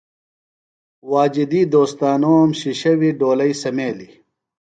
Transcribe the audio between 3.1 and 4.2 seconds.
ڈولئی سمیلیۡ۔